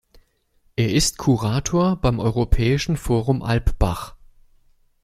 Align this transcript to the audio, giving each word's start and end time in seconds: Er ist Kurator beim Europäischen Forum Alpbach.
Er 0.75 0.91
ist 0.91 1.19
Kurator 1.19 1.95
beim 1.95 2.19
Europäischen 2.19 2.97
Forum 2.97 3.43
Alpbach. 3.43 4.15